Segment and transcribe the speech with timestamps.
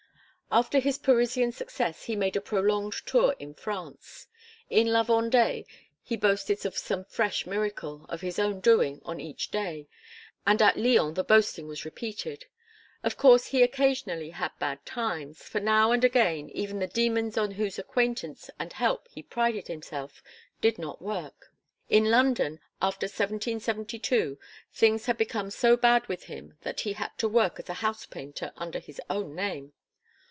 [0.53, 4.27] After his Parisian success he made a prolonged tour in France.
[4.69, 5.65] In la Vendée
[6.03, 9.87] he boasted of some fresh miracle of his own doing on each day;
[10.45, 12.47] and at Lyons the boasting was repeated.
[13.01, 17.51] Of course he occasionally had bad times, for now and again even the demons on
[17.51, 20.21] whose acquaintance and help he prided himself
[20.59, 21.53] did not work.
[21.87, 24.37] In London after 1772,
[24.73, 28.05] things had become so bad with him that he had to work as a house
[28.05, 29.71] painter under his own name.